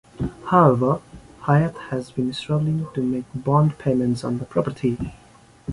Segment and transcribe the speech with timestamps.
[0.47, 0.99] However,
[1.41, 4.97] Hyatt has been struggling to make bond payments on the property.